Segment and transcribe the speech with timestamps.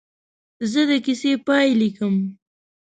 [0.71, 2.15] زه د کیسې پاې لیکم.